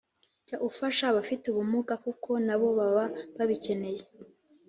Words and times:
Jya 0.47 0.57
ufasha 0.69 1.03
abafite 1.07 1.43
ubumuga 1.47 1.93
kuko 2.05 2.29
nabo 2.45 2.67
baba 2.77 3.05
babikeneye 3.37 4.01